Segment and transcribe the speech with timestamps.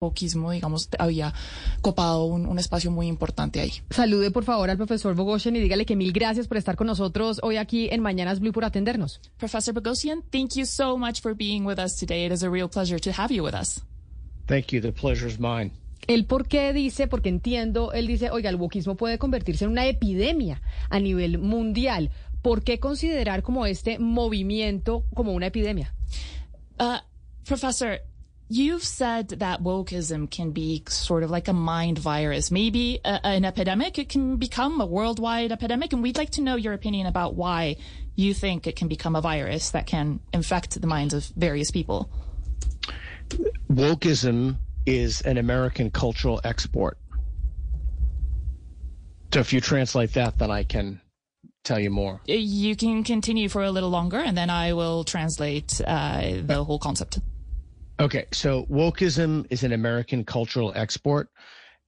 [0.00, 1.34] wokeismo, digamos, había
[1.80, 3.72] copado un, un, espacio muy importante ahí.
[3.90, 7.40] Salude por favor al profesor Bogosian y dígale que mil gracias por estar con nosotros
[7.42, 9.20] hoy aquí en Mañanas Blue por atendernos.
[9.38, 12.26] Professor Bogosian, thank you so much for being with us today.
[12.26, 13.82] It is a real pleasure to have you with us.
[14.46, 14.80] Thank you.
[14.80, 15.72] The pleasure is mine.
[16.06, 17.08] ¿El por qué dice?
[17.08, 22.10] Porque entiendo, él dice, oiga, el wokismo puede convertirse en una epidemia a nivel mundial.
[22.40, 25.92] ¿Por qué considerar como este movimiento como una epidemia?
[26.78, 26.98] Uh,
[27.44, 28.00] professor,
[28.50, 33.44] You've said that wokeism can be sort of like a mind virus, maybe a, an
[33.44, 33.98] epidemic.
[33.98, 35.92] It can become a worldwide epidemic.
[35.92, 37.76] And we'd like to know your opinion about why
[38.16, 42.10] you think it can become a virus that can infect the minds of various people.
[43.70, 46.96] Wokeism is an American cultural export.
[49.34, 51.02] So if you translate that, then I can
[51.64, 52.22] tell you more.
[52.24, 56.78] You can continue for a little longer, and then I will translate uh, the whole
[56.78, 57.18] concept.
[58.00, 61.30] Okay, so wokeism is an American cultural export,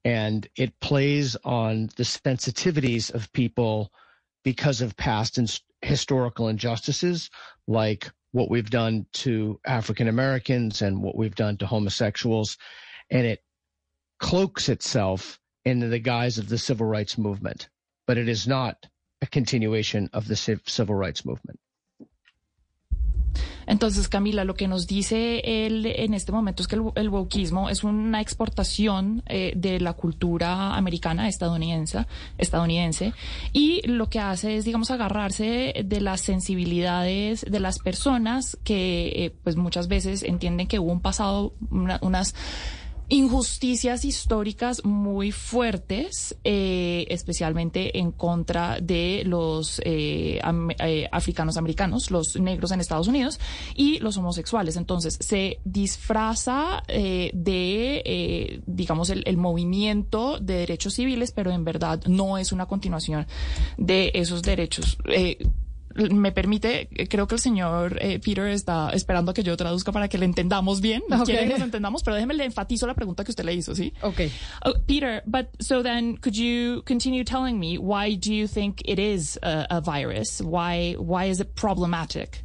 [0.05, 3.93] and it plays on the sensitivities of people
[4.43, 7.31] because of past and historical injustices,
[7.69, 12.59] like what we've done to African Americans and what we've done to homosexuals,
[13.11, 13.45] and it
[14.19, 17.69] cloaks itself in the guise of the civil rights movement,
[18.09, 18.85] but it is not
[19.23, 21.61] a continuation of the civil rights movement.
[23.67, 27.71] Entonces, Camila, lo que nos dice él en este momento es que el, el wokismo
[27.71, 32.07] es una exportación eh, de la cultura americana estadounidense,
[32.39, 33.13] estadounidense
[33.53, 39.35] y lo que hace es, digamos, agarrarse de las sensibilidades de las personas que, eh,
[39.43, 42.35] pues, muchas veces entienden que hubo un pasado, una, unas
[43.11, 50.41] injusticias históricas muy fuertes, eh, especialmente en contra de los eh,
[50.79, 53.41] eh, africanos americanos, los negros en Estados Unidos
[53.75, 54.77] y los homosexuales.
[54.77, 62.53] Entonces se disfraza de, digamos, el, movimiento de derechos civiles, pero en verdad no es
[62.53, 63.27] una continuación
[63.77, 64.99] de esos derechos
[65.95, 70.19] me permite, creo que el señor eh, Peter está esperando que yo traduzca para que
[70.19, 71.03] le entendamos bien.
[71.07, 71.25] Okay.
[71.25, 73.93] Quiere que nos entendamos, pero déjeme le enfatizo la pregunta que usted le hizo, ¿sí?
[74.03, 74.31] Okay.
[74.65, 78.99] Oh, Peter, but so then could you continue telling me why do you think it
[78.99, 80.41] is a, a virus?
[80.41, 82.45] Why why is it problematic?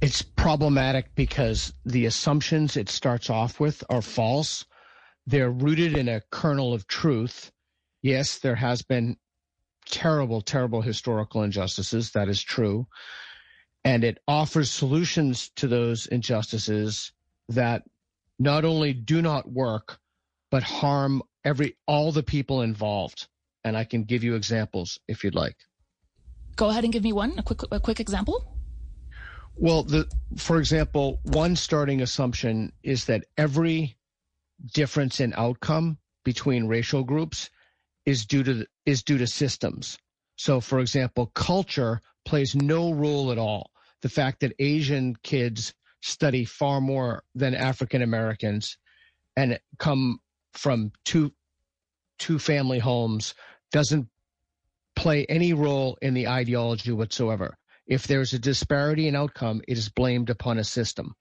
[0.00, 4.64] It's problematic because the assumptions it starts off with are false.
[5.26, 7.50] They're rooted in a kernel of truth.
[8.00, 9.16] Yes, there has been
[9.90, 12.12] terrible, terrible historical injustices.
[12.12, 12.86] That is true.
[13.84, 17.12] And it offers solutions to those injustices
[17.48, 17.84] that
[18.38, 19.98] not only do not work,
[20.50, 23.28] but harm every all the people involved.
[23.64, 25.56] And I can give you examples if you'd like.
[26.56, 28.56] Go ahead and give me one, a quick a quick example.
[29.56, 33.96] Well, the for example, one starting assumption is that every
[34.72, 37.50] difference in outcome between racial groups
[38.08, 39.98] is due to is due to systems.
[40.36, 43.70] So, for example, culture plays no role at all.
[44.00, 48.78] The fact that Asian kids study far more than African Americans
[49.36, 50.20] and come
[50.54, 51.32] from two
[52.18, 53.34] two family homes
[53.72, 54.08] doesn't
[54.96, 57.58] play any role in the ideology whatsoever.
[57.86, 61.14] If there's a disparity in outcome, it is blamed upon a system.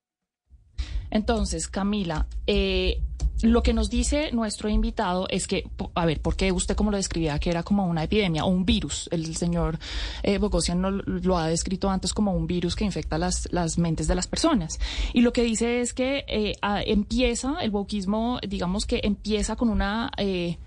[1.12, 2.96] Entonces, Camila, eh,
[3.42, 6.98] lo que nos dice nuestro invitado es que, a ver, ¿por qué usted como lo
[6.98, 9.10] describía que era como una epidemia o un virus?
[9.12, 9.78] El señor
[10.24, 14.28] eh, Bogosian lo ha descrito antes como un virus que infecta las, mentes de las
[14.28, 14.80] personas.
[15.14, 16.56] Y lo que dice es que eh,
[16.86, 20.12] empieza, el wokismo, digamos que empieza con una...
[20.18, 20.58] Eh,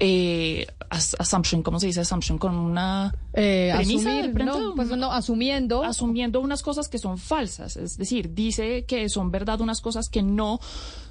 [0.00, 2.38] eh, assumption, ¿cómo se dice assumption?
[2.38, 5.82] Con una eh, premisa asumir, de pronto, no, pues no, asumiendo.
[5.82, 7.76] Asumiendo unas cosas que son falsas.
[7.76, 10.60] Es decir, dice que son verdad unas cosas que no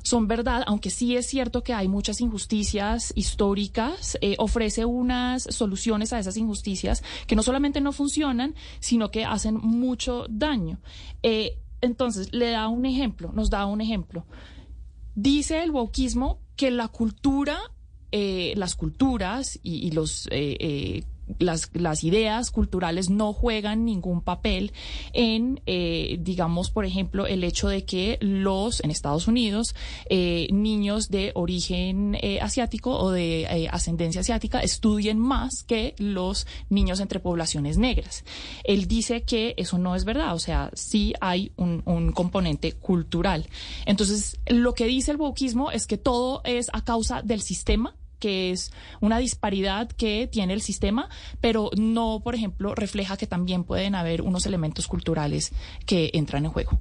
[0.03, 6.13] son verdad, aunque sí es cierto que hay muchas injusticias históricas, eh, ofrece unas soluciones
[6.13, 10.79] a esas injusticias que no solamente no funcionan, sino que hacen mucho daño.
[11.24, 14.25] Eh, entonces, le da un ejemplo, nos da un ejemplo.
[15.16, 17.60] Dice el wokismo que la cultura
[18.17, 21.03] eh, las culturas y, los eh, eh,
[21.38, 24.71] las, ideas culturales no juegan ningún papel
[25.12, 25.59] en,
[26.23, 29.75] digamos, por ejemplo, el hecho de que los, en Estados Unidos,
[30.07, 37.79] niños de origen asiático o de ascendencia asiática estudien más que los niños entre poblaciones
[37.79, 38.23] negras.
[38.63, 41.81] Él dice que eso no es verdad, o sea, sí hay un,
[42.13, 43.47] componente cultural.
[43.88, 48.51] Entonces, lo que dice el wokismo es que todo es a causa del sistema que
[48.51, 48.71] es
[49.01, 51.09] una disparidad que tiene el sistema,
[51.41, 55.51] pero no, por ejemplo, refleja que también pueden haber unos elementos culturales
[55.85, 56.79] que entran en juego.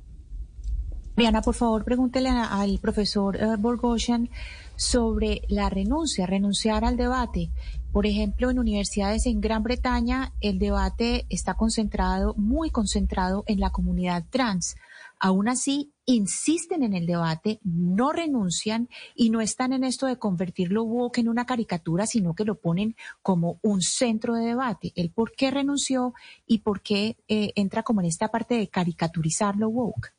[1.16, 4.30] Diana, por favor, pregúntele al profesor uh, Borgosian
[4.74, 7.50] sobre la renuncia, renunciar al debate.
[7.92, 13.70] Por ejemplo, en universidades en Gran Bretaña, el debate está concentrado, muy concentrado en la
[13.70, 14.74] comunidad trans.
[15.18, 20.84] Aún así, insisten en el debate, no renuncian y no están en esto de convertirlo
[20.84, 24.92] woke en una caricatura, sino que lo ponen como un centro de debate.
[24.96, 26.14] El por qué renunció
[26.46, 30.12] y por qué eh, entra como en esta parte de caricaturizarlo woke.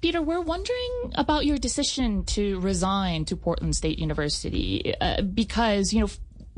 [0.00, 6.00] Peter, we're wondering about your decision to resign to Portland State University uh, because, you
[6.00, 6.08] know,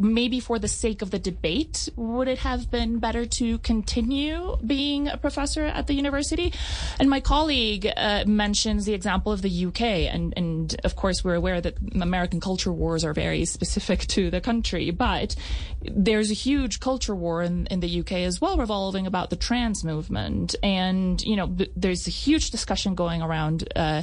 [0.02, 5.08] maybe for the sake of the debate, would it have been better to continue being
[5.08, 6.52] a professor at the university?
[6.98, 11.34] And my colleague uh, mentions the example of the UK, and, and of course we're
[11.34, 15.36] aware that American culture wars are very specific to the country, but
[15.82, 19.84] there's a huge culture war in, in the UK as well revolving about the trans
[19.84, 23.68] movement, and you know there's a huge discussion going around.
[23.74, 24.02] Uh,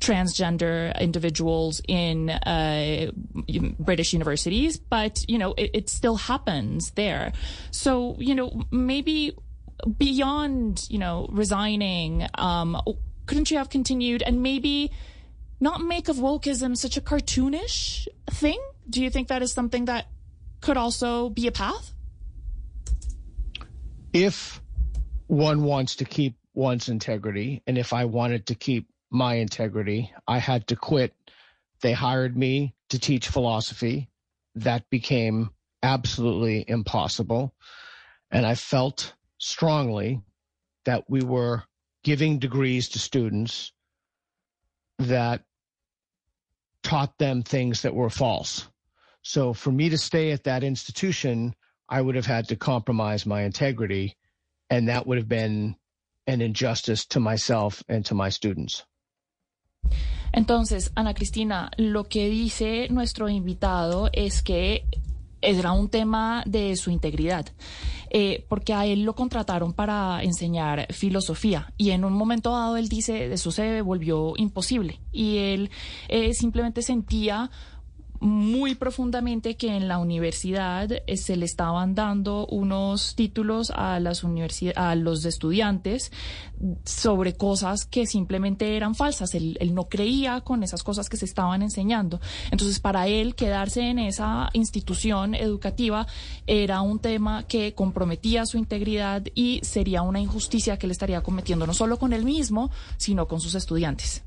[0.00, 3.10] transgender individuals in uh,
[3.78, 7.32] British universities, but you know it, it still happens there.
[7.70, 9.36] So you know maybe
[9.96, 12.80] beyond you know resigning, um,
[13.26, 14.90] couldn't you have continued and maybe
[15.60, 18.60] not make of wokeism such a cartoonish thing?
[18.88, 20.06] Do you think that is something that
[20.60, 21.92] could also be a path?
[24.12, 24.62] If
[25.26, 30.12] one wants to keep one's integrity, and if I wanted to keep my integrity.
[30.26, 31.14] I had to quit.
[31.80, 34.08] They hired me to teach philosophy.
[34.54, 35.50] That became
[35.82, 37.54] absolutely impossible.
[38.30, 40.20] And I felt strongly
[40.84, 41.62] that we were
[42.02, 43.72] giving degrees to students
[44.98, 45.42] that
[46.82, 48.68] taught them things that were false.
[49.22, 51.54] So for me to stay at that institution,
[51.88, 54.16] I would have had to compromise my integrity,
[54.70, 55.76] and that would have been
[56.26, 58.84] an injustice to myself and to my students.
[60.32, 64.84] Entonces, Ana Cristina, lo que dice nuestro invitado es que
[65.40, 67.46] era un tema de su integridad,
[68.10, 72.88] eh, porque a él lo contrataron para enseñar filosofía y en un momento dado él
[72.88, 75.70] dice, eso se volvió imposible y él
[76.08, 77.50] eh, simplemente sentía
[78.20, 84.24] muy profundamente que en la universidad eh, se le estaban dando unos títulos a las
[84.76, 86.10] a los estudiantes
[86.84, 89.34] sobre cosas que simplemente eran falsas.
[89.34, 92.20] Él, él, no creía con esas cosas que se estaban enseñando.
[92.50, 96.06] Entonces, para él quedarse en esa institución educativa
[96.46, 101.66] era un tema que comprometía su integridad y sería una injusticia que le estaría cometiendo
[101.66, 104.24] no solo con él mismo, sino con sus estudiantes.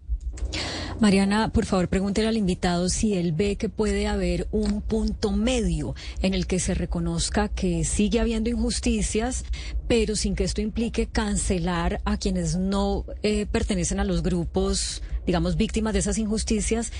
[1.01, 5.95] Mariana, por favor, pregúntele al invitado si él ve que puede haber un punto medio
[6.21, 9.43] en el que se reconozca que sigue habiendo injusticias,
[9.87, 15.57] pero sin que esto implique cancelar a quienes no eh, pertenecen a los grupos, digamos,
[15.57, 16.91] víctimas de esas injusticias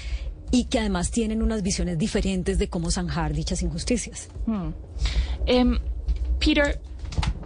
[0.50, 4.30] y que además tienen unas visiones diferentes de cómo zanjar dichas injusticias.
[4.48, 4.74] Hmm.
[5.48, 5.80] Um,
[6.40, 6.80] Peter,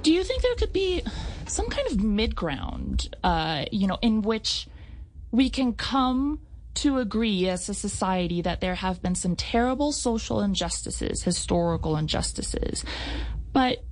[0.04, 1.04] do you think there could be
[1.48, 4.70] some kind of mid ground, uh, you know, in which
[5.36, 6.40] we can come
[6.76, 12.84] to agree as a society that there have been some terrible social injustices, historical injustices,
[13.54, 13.84] but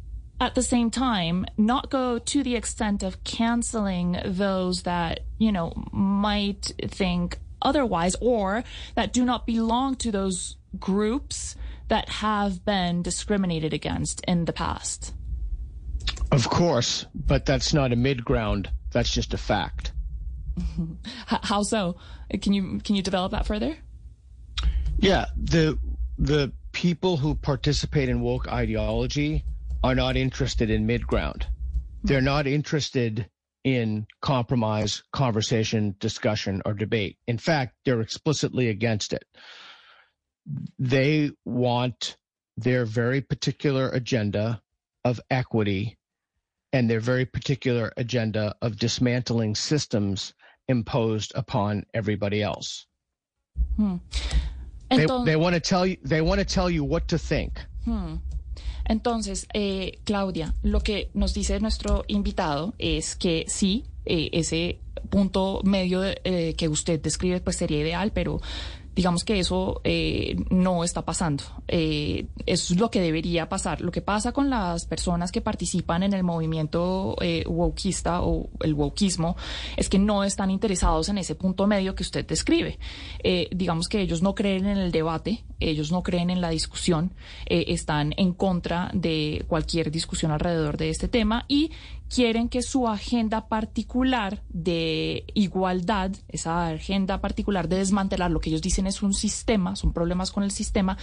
[0.41, 5.71] at the same time, not go to the extent of canceling those that, you know,
[5.93, 8.63] might think otherwise or
[8.95, 11.55] that do not belong to those groups
[11.87, 15.13] that have been discriminated against in the past.
[16.31, 18.69] Of course, but that's not a mid ground.
[18.91, 19.92] That's just a fact.
[21.25, 21.97] How so?
[22.41, 23.77] Can you can you develop that further?
[24.97, 25.77] Yeah, the
[26.17, 29.43] the people who participate in woke ideology
[29.83, 31.47] are not interested in mid ground.
[32.03, 33.29] They're not interested
[33.63, 37.17] in compromise, conversation, discussion, or debate.
[37.27, 39.23] In fact, they're explicitly against it.
[40.77, 42.17] They want
[42.57, 44.61] their very particular agenda
[45.05, 45.97] of equity
[46.73, 50.33] and their very particular agenda of dismantling systems
[50.67, 52.87] imposed upon everybody else.
[53.77, 53.97] Hmm.
[54.89, 57.59] Entonces, they, they want to tell you they want to tell you what to think.
[57.85, 58.15] Hmm.
[58.89, 65.61] Entonces, eh, Claudia, lo que nos dice nuestro invitado es que sí, eh, ese punto
[65.63, 68.41] medio eh, que usted describe pues sería ideal, pero
[68.95, 71.43] digamos que eso eh, no está pasando.
[71.67, 73.81] Eh, eso es lo que debería pasar.
[73.81, 78.73] Lo que pasa con las personas que participan en el movimiento eh, wokeista o el
[78.73, 79.35] wokeismo
[79.77, 82.79] es que no están interesados en ese punto medio que usted describe.
[83.23, 87.13] Eh, digamos que ellos no creen en el debate, ellos no creen en la discusión,
[87.45, 91.71] eh, están en contra de cualquier discusión alrededor de este tema y
[92.13, 98.61] quieren que su agenda particular de igualdad, esa agenda particular de desmantelar lo que ellos
[98.61, 100.97] dicen es un sistema, son problemas con el sistema,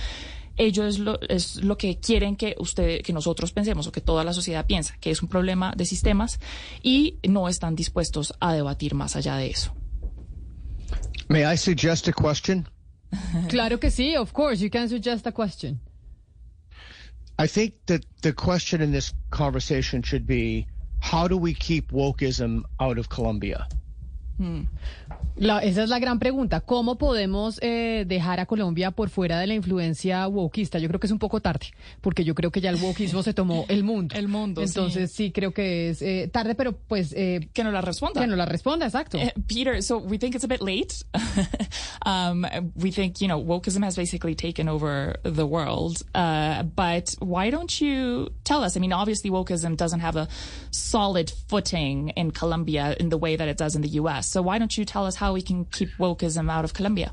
[0.57, 4.23] ellos es lo, es lo que quieren que usted, que nosotros pensemos o que toda
[4.23, 6.39] la sociedad piensa, que es un problema de sistemas
[6.83, 9.75] y no están dispuestos a debatir más allá de eso.
[11.29, 12.69] May I suggest a question?
[13.49, 15.81] Claro que sí, of course, you can suggest a question.
[17.37, 20.67] I think that the question in this conversation should be
[21.01, 23.67] how do we keep wokeism out of Colombia?
[25.37, 26.61] La- esa es la gran pregunta.
[26.61, 30.79] ¿Cómo podemos eh, dejar a Colombia por fuera de la influencia wokista?
[30.79, 31.67] Yo creo que es un poco tarde,
[32.01, 34.15] porque yo creo que ya el wokismo se tomó el mundo.
[34.19, 34.67] El mundo, sí.
[34.69, 38.21] Entonces sí, creo que es eh, tarde, pero pues eh, Que no la responda.
[38.21, 39.19] que nos la responda, exacto.
[39.19, 40.95] Uh, Peter, so we think it's a bit late.
[42.07, 42.45] um,
[42.77, 46.03] we think, you know, wokeism has basically taken over the world.
[46.15, 48.77] Uh, but why don't you tell us?
[48.77, 50.29] I mean, obviously, wokeism doesn't have a
[50.71, 54.30] solid footing in Colombia in the way that it does in the U.S.
[54.31, 57.13] So why don't you tell us how we can keep wokeism out of Colombia?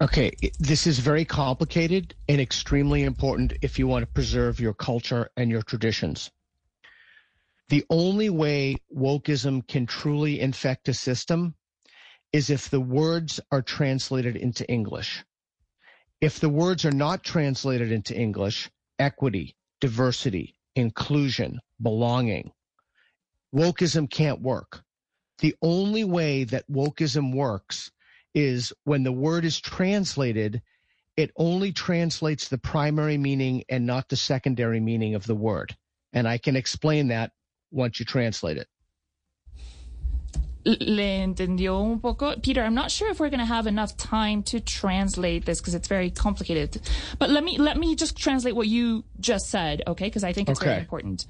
[0.00, 5.30] Okay, this is very complicated and extremely important if you want to preserve your culture
[5.36, 6.32] and your traditions.
[7.68, 11.54] The only way wokeism can truly infect a system
[12.32, 15.22] is if the words are translated into English.
[16.20, 18.68] If the words are not translated into English,
[18.98, 22.50] equity, diversity, inclusion, belonging,
[23.54, 24.82] wokeism can't work.
[25.38, 27.90] The only way that wokeism works
[28.34, 30.62] is when the word is translated,
[31.16, 35.76] it only translates the primary meaning and not the secondary meaning of the word.
[36.12, 37.32] And I can explain that
[37.70, 38.68] once you translate it.
[40.64, 42.36] Le entendió un poco.
[42.36, 45.74] Peter, I'm not sure if we're going to have enough time to translate this because
[45.74, 46.80] it's very complicated.
[47.18, 50.04] But let me let me just translate what you just said, okay?
[50.04, 51.26] Because I think it's very important.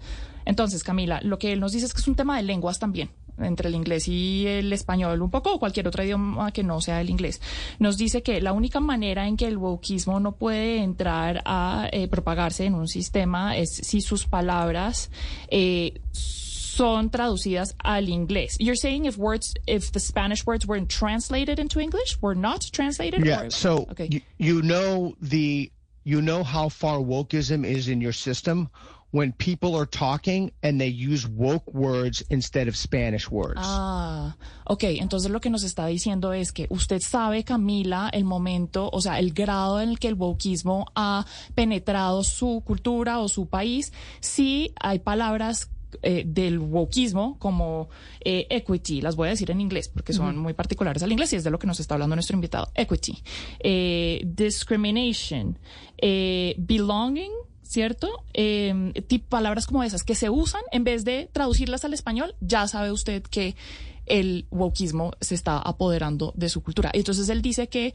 [0.47, 3.09] Entonces, Camila, lo que él nos dice es que es un tema de lenguas también,
[3.39, 7.01] entre el inglés y el español, un poco o cualquier otro idioma que no sea
[7.01, 7.41] el inglés.
[7.79, 12.09] Nos dice que la única manera en que el wokismo no puede entrar a eh,
[12.09, 15.11] propagarse en un sistema es si sus palabras
[15.49, 18.57] eh, son traducidas al inglés.
[18.59, 23.25] You're saying if words, if the Spanish words weren't translated into English, were not translated?
[23.25, 23.43] Yeah.
[23.43, 24.09] or- So okay.
[24.11, 25.71] you, you know the
[26.05, 28.69] you know how far wokeism is in your system
[29.13, 33.61] when people are talking and they use woke words instead of Spanish words.
[33.63, 38.89] Ah, ok, entonces lo que nos está diciendo es que usted sabe, Camila, el momento,
[38.91, 43.47] o sea, el grado en el que el wokismo ha penetrado su cultura o su
[43.47, 45.71] país, si hay palabras
[46.03, 47.91] eh, del wokismo como
[48.25, 51.37] eh, equity, las voy a decir en inglés porque son muy particulares al inglés y
[51.37, 53.23] es de lo que nos está hablando nuestro invitado, equity,
[53.61, 55.59] eh, discrimination,
[56.57, 57.31] belonging,
[57.73, 58.09] ¿cierto?
[58.35, 62.69] Eh, tip- palabras como esas que se usan en vez de traducirlas al español, ya
[62.69, 63.57] sabe usted que
[64.07, 66.91] el wokismo se está apoderando de su cultura.
[66.93, 67.95] Entonces él dice que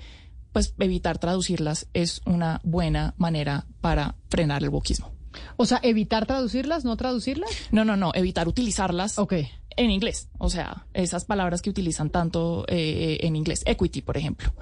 [0.52, 5.12] pues evitar traducirlas es una buena manera para frenar el wokismo.
[5.58, 7.52] O sea, evitar traducirlas, no traducirlas.
[7.72, 9.34] No, no, no, evitar utilizarlas Ok.
[9.78, 10.30] En inglés.
[10.38, 13.62] O sea, esas palabras que utilizan tanto eh, en inglés.
[13.66, 14.54] Equity, por ejemplo.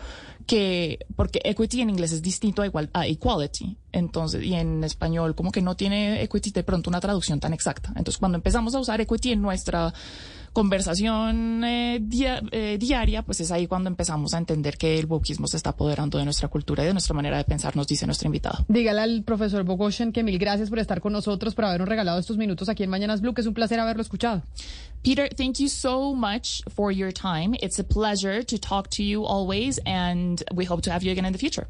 [0.46, 3.78] Que, porque equity en inglés es distinto a, igual, a equality.
[3.92, 7.90] Entonces, y en español como que no tiene equity de pronto una traducción tan exacta.
[7.96, 9.94] Entonces, cuando empezamos a usar equity en nuestra
[10.56, 15.48] conversación eh, dia- eh, diaria, pues es ahí cuando empezamos a entender que el wokismo
[15.48, 18.28] se está apoderando de nuestra cultura y de nuestra manera de pensar, nos dice nuestro
[18.28, 18.66] invitado.
[18.68, 22.38] Dígale al profesor Bogosian que mil gracias por estar con nosotros, por habernos regalado estos
[22.38, 24.42] minutos aquí en Mañanas Blue, que es un placer haberlo escuchado.
[25.04, 27.56] Peter, thank you so much for your time.
[27.62, 31.26] It's a pleasure to talk to you always, and we hope to have you again
[31.26, 31.68] in the future.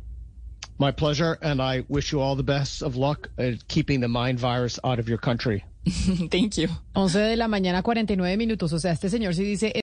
[0.78, 4.40] My pleasure, and I wish you all the best of luck at keeping the mind
[4.40, 5.64] virus out of your country.
[6.30, 6.68] thank you.
[6.94, 8.74] 11 de la mañana, 49 minutos.
[8.74, 9.74] O sea, este señor sí dice...